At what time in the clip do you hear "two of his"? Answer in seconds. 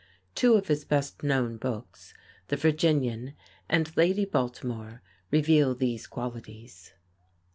0.33-0.83